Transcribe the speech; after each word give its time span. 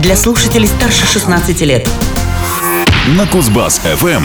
для 0.00 0.16
слушателей 0.16 0.66
старше 0.66 1.06
16 1.06 1.60
лет. 1.62 1.88
На 3.16 3.26
Кузбасс-ФМ. 3.26 4.24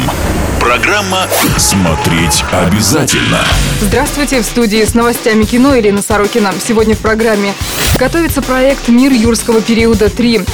Программа 0.59 1.27
«Смотреть 1.57 2.43
обязательно». 2.51 3.39
Здравствуйте, 3.81 4.41
в 4.41 4.45
студии 4.45 4.83
с 4.83 4.93
новостями 4.93 5.43
кино 5.43 5.77
Ирина 5.77 6.01
Сорокина. 6.01 6.53
Сегодня 6.65 6.95
в 6.95 6.99
программе 6.99 7.53
готовится 7.97 8.41
проект 8.41 8.87
«Мир 8.87 9.11
юрского 9.11 9.61
периода 9.61 10.05
3». 10.05 10.47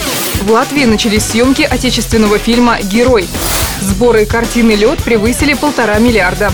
В 0.43 0.51
Латвии 0.51 0.85
начались 0.85 1.25
съемки 1.25 1.61
отечественного 1.61 2.39
фильма 2.39 2.79
«Герой». 2.81 3.27
Сборы 3.79 4.25
картины 4.25 4.71
«Лед» 4.71 5.03
превысили 5.03 5.53
полтора 5.53 5.99
миллиарда. 5.99 6.51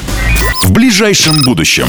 В 0.63 0.71
ближайшем 0.71 1.41
будущем. 1.41 1.88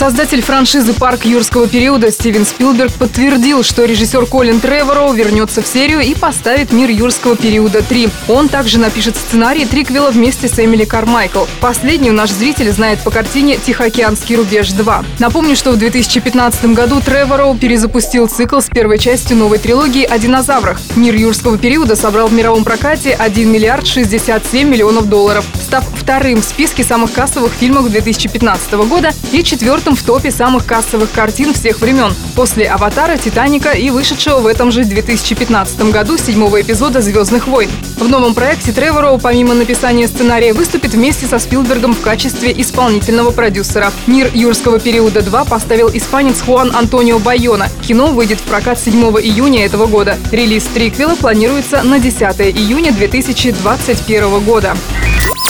Создатель 0.00 0.40
франшизы 0.40 0.94
«Парк 0.94 1.26
юрского 1.26 1.68
периода» 1.68 2.10
Стивен 2.10 2.46
Спилберг 2.46 2.90
подтвердил, 2.94 3.62
что 3.62 3.84
режиссер 3.84 4.24
Колин 4.24 4.58
Тревороу 4.58 5.12
вернется 5.12 5.60
в 5.60 5.66
серию 5.66 6.00
и 6.00 6.14
поставит 6.14 6.72
«Мир 6.72 6.88
юрского 6.88 7.36
периода 7.36 7.80
3». 7.80 8.10
Он 8.28 8.48
также 8.48 8.78
напишет 8.78 9.14
сценарий 9.16 9.66
триквела 9.66 10.10
вместе 10.10 10.48
с 10.48 10.58
Эмили 10.58 10.86
Кармайкл. 10.86 11.44
Последнюю 11.60 12.14
наш 12.14 12.30
зритель 12.30 12.72
знает 12.72 13.00
по 13.00 13.10
картине 13.10 13.58
«Тихоокеанский 13.58 14.36
рубеж 14.36 14.70
2». 14.70 15.04
Напомню, 15.18 15.54
что 15.54 15.72
в 15.72 15.76
2015 15.76 16.64
году 16.72 17.02
Тревороу 17.02 17.54
перезапустил 17.54 18.26
цикл 18.26 18.60
с 18.60 18.70
первой 18.70 18.96
частью 18.96 19.36
новой 19.36 19.58
трилогии 19.58 20.04
о 20.04 20.18
динозаврах. 20.18 20.80
«Мир 20.96 21.14
юрского 21.14 21.58
периода» 21.58 21.94
собрал 21.94 22.28
в 22.28 22.32
мировом 22.32 22.64
прокате 22.64 23.12
1 23.12 23.52
миллиард 23.52 23.86
67 23.86 24.66
миллионов 24.66 25.10
долларов, 25.10 25.44
став 25.70 25.84
вторым 25.94 26.40
в 26.40 26.44
списке 26.44 26.82
самых 26.82 27.12
кассовых 27.12 27.52
фильмов 27.52 27.88
2015 27.88 28.72
года 28.88 29.12
и 29.30 29.44
четвертым 29.44 29.94
в 29.94 30.02
топе 30.02 30.32
самых 30.32 30.66
кассовых 30.66 31.12
картин 31.12 31.54
всех 31.54 31.80
времен. 31.80 32.12
После 32.34 32.66
«Аватара», 32.66 33.16
«Титаника» 33.16 33.70
и 33.70 33.90
вышедшего 33.90 34.40
в 34.40 34.48
этом 34.48 34.72
же 34.72 34.82
2015 34.82 35.92
году 35.92 36.18
седьмого 36.18 36.60
эпизода 36.60 37.00
«Звездных 37.00 37.46
войн». 37.46 37.70
В 37.98 38.08
новом 38.08 38.34
проекте 38.34 38.72
Тревороу, 38.72 39.20
помимо 39.20 39.54
написания 39.54 40.08
сценария, 40.08 40.54
выступит 40.54 40.94
вместе 40.94 41.26
со 41.26 41.38
Спилбергом 41.38 41.94
в 41.94 42.00
качестве 42.00 42.52
исполнительного 42.60 43.30
продюсера. 43.30 43.92
«Мир 44.08 44.28
юрского 44.34 44.80
периода 44.80 45.20
2» 45.20 45.48
поставил 45.48 45.88
испанец 45.94 46.40
Хуан 46.40 46.74
Антонио 46.74 47.20
Байона. 47.20 47.68
Кино 47.86 48.08
выйдет 48.08 48.40
в 48.40 48.42
прокат 48.42 48.80
7 48.80 48.92
июня 49.20 49.66
этого 49.66 49.86
года. 49.86 50.18
Релиз 50.32 50.64
триквела 50.64 51.14
планируется 51.14 51.84
на 51.84 52.00
10 52.00 52.40
июня 52.40 52.90
2021 52.90 54.40
года. 54.40 54.76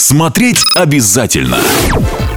Смотреть 0.00 0.64
обязательно. 0.74 1.58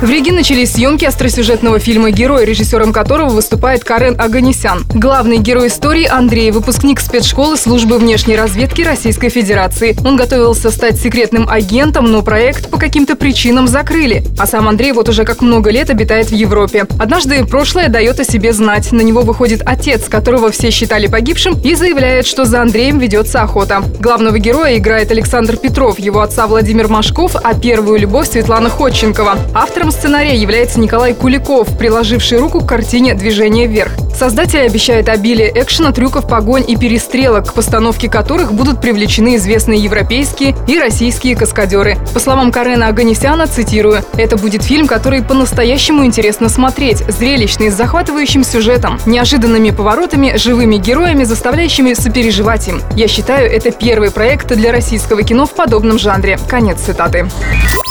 В 0.04 0.10
Риге 0.10 0.34
начались 0.34 0.74
съемки 0.74 1.06
остросюжетного 1.06 1.80
фильма 1.80 2.12
«Герой», 2.12 2.44
режиссером 2.44 2.92
которого 2.92 3.30
выступает 3.30 3.86
Карен 3.86 4.20
Аганесян. 4.20 4.84
Главный 4.94 5.38
герой 5.38 5.68
истории 5.68 6.06
Андрей, 6.06 6.52
выпускник 6.52 7.00
спецшколы 7.00 7.56
службы 7.56 7.98
внешней 7.98 8.36
разведки 8.36 8.82
Российской 8.82 9.30
Федерации. 9.30 9.96
Он 10.06 10.18
готовился 10.18 10.72
стать 10.72 11.00
секретным 11.00 11.48
агентом, 11.48 12.12
но 12.12 12.22
проект 12.22 12.70
по 12.70 12.78
каким-то 12.78 13.16
причинам 13.16 13.66
закрыли. 13.70 14.26
А 14.38 14.46
сам 14.46 14.68
Андрей 14.68 14.92
вот 14.92 15.08
уже 15.08 15.24
как 15.24 15.42
много 15.42 15.72
лет 15.72 15.90
обитает 15.90 16.32
в 16.32 16.36
Европе. 16.36 16.86
Однажды 17.00 17.46
прошлое 17.46 17.88
дает 17.88 18.20
о 18.20 18.26
себе 18.26 18.52
знать. 18.52 18.92
На 18.92 19.04
него 19.04 19.22
выходит 19.22 19.62
отец, 19.66 20.10
которого 20.10 20.52
все 20.52 20.70
считали 20.70 21.08
погибшим, 21.08 21.58
и 21.64 21.76
заявляет, 21.76 22.28
что 22.28 22.44
за 22.44 22.62
Андреем 22.62 23.00
ведется 23.00 23.42
охота. 23.42 23.82
Главного 24.02 24.38
героя 24.38 24.78
играет 24.78 25.12
Александр 25.12 25.56
Петров, 25.56 25.98
его 25.98 26.20
отца 26.20 26.46
Владимир 26.48 26.90
Машков, 26.90 27.38
а 27.42 27.54
первую 27.54 28.02
любовь 28.02 28.30
Светлана 28.30 28.70
Ходченкова. 28.70 29.38
Автором 29.54 29.93
сценария 29.94 30.36
является 30.36 30.80
Николай 30.80 31.14
Куликов, 31.14 31.78
приложивший 31.78 32.40
руку 32.40 32.60
к 32.60 32.68
картине 32.68 33.14
«Движение 33.14 33.68
вверх». 33.68 33.94
Создатели 34.18 34.60
обещают 34.60 35.10
обилие 35.10 35.52
экшена, 35.54 35.92
трюков, 35.92 36.28
погонь 36.28 36.64
и 36.68 36.76
перестрелок, 36.76 37.50
к 37.50 37.54
постановке 37.54 38.10
которых 38.10 38.54
будут 38.54 38.80
привлечены 38.80 39.38
известные 39.38 39.80
европейские 39.80 40.56
и 40.68 40.80
российские 40.80 41.36
каскадеры. 41.36 41.98
По 42.14 42.20
словам 42.20 42.52
Карена 42.52 42.88
Аганесяна, 42.88 43.48
цитирую, 43.48 44.04
«Это 44.16 44.38
будет 44.38 44.64
фильм, 44.64 44.88
который 44.88 45.24
по-настоящему 45.24 46.06
интересно 46.06 46.50
смотреть, 46.50 47.00
зрелищный, 47.08 47.70
с 47.70 47.76
захватывающим 47.76 48.44
сюжетом, 48.44 49.00
неожиданными 49.06 49.72
поворотами, 49.72 50.38
живыми 50.38 50.78
героями, 50.78 51.24
заставляющими 51.24 51.94
сопереживать 51.94 52.68
им. 52.68 52.82
Я 52.96 53.08
считаю, 53.08 53.52
это 53.52 53.72
первый 53.72 54.12
проект 54.12 54.48
для 54.48 54.72
российского 54.72 55.24
кино 55.24 55.46
в 55.46 55.52
подобном 55.52 55.98
жанре». 55.98 56.40
Конец 56.48 56.80
цитаты. 56.82 57.28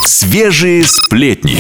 Свежие 0.05 0.83
сплетни. 0.83 1.59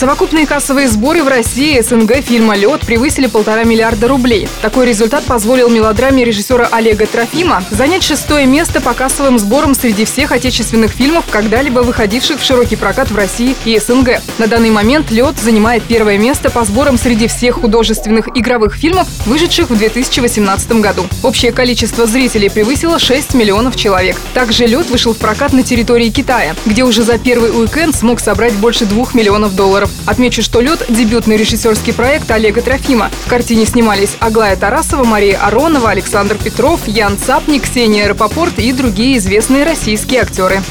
Совокупные 0.00 0.46
кассовые 0.46 0.88
сборы 0.88 1.22
в 1.22 1.28
России 1.28 1.78
СНГ 1.78 2.24
фильма 2.24 2.56
«Лед» 2.56 2.80
превысили 2.86 3.26
полтора 3.26 3.64
миллиарда 3.64 4.08
рублей. 4.08 4.48
Такой 4.62 4.86
результат 4.86 5.24
позволил 5.24 5.68
мелодраме 5.68 6.24
режиссера 6.24 6.66
Олега 6.72 7.04
Трофима 7.06 7.62
занять 7.70 8.02
шестое 8.02 8.46
место 8.46 8.80
по 8.80 8.94
кассовым 8.94 9.38
сборам 9.38 9.74
среди 9.74 10.06
всех 10.06 10.32
отечественных 10.32 10.92
фильмов, 10.92 11.26
когда-либо 11.28 11.80
выходивших 11.80 12.40
в 12.40 12.42
широкий 12.42 12.76
прокат 12.76 13.10
в 13.10 13.14
России 13.14 13.54
и 13.66 13.78
СНГ. 13.78 14.22
На 14.38 14.46
данный 14.46 14.70
момент 14.70 15.10
«Лед» 15.10 15.38
занимает 15.38 15.82
первое 15.82 16.16
место 16.16 16.48
по 16.48 16.64
сборам 16.64 16.96
среди 16.96 17.28
всех 17.28 17.56
художественных 17.56 18.28
игровых 18.34 18.76
фильмов, 18.76 19.06
вышедших 19.26 19.68
в 19.68 19.76
2018 19.76 20.80
году. 20.80 21.04
Общее 21.22 21.52
количество 21.52 22.06
зрителей 22.06 22.48
превысило 22.48 22.98
6 22.98 23.34
миллионов 23.34 23.76
человек. 23.76 24.16
Также 24.32 24.64
«Лед» 24.64 24.88
вышел 24.88 25.12
в 25.12 25.18
прокат 25.18 25.52
на 25.52 25.62
территории 25.62 26.08
Китая, 26.08 26.56
где 26.64 26.84
уже 26.84 27.02
за 27.02 27.18
первый 27.18 27.50
уикенд 27.50 27.94
смог 27.94 28.18
собрать 28.18 28.54
больше 28.54 28.86
2 28.86 29.08
миллионов 29.12 29.54
долларов. 29.54 29.89
Отмечу, 30.06 30.42
что 30.42 30.60
«Лед»— 30.60 30.84
дебютный 30.88 31.36
режиссерский 31.36 31.92
проект 31.92 32.30
Олега 32.30 32.62
Трофима. 32.62 33.10
В 33.24 33.28
картине 33.28 33.66
снимались 33.66 34.16
Аглая 34.20 34.56
Тарасова, 34.56 35.04
Мария 35.04 35.38
Аронова, 35.40 35.90
Александр 35.90 36.36
Петров, 36.36 36.86
Ян 36.86 37.18
Цапник, 37.18 37.62
Ксения 37.62 38.08
Рапопорт 38.08 38.58
и 38.58 38.72
другие 38.72 39.18
известные 39.18 39.64
российские 39.64 40.22
актеры. 40.22 40.62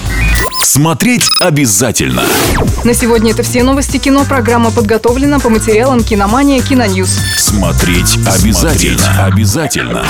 Смотреть 0.62 1.30
обязательно. 1.40 2.24
На 2.84 2.94
сегодня 2.94 3.32
это 3.32 3.44
все 3.44 3.64
новости 3.64 3.98
кино. 3.98 4.26
Программа 4.26 4.72
подготовлена 4.72 5.40
по 5.40 5.50
материалам 5.50 6.04
«Киномания. 6.04 6.62
Киноньюз». 6.62 7.10
Смотреть 7.38 8.18
обязательно. 8.18 8.54
Смотреть 8.54 9.02
обязательно. 9.20 10.06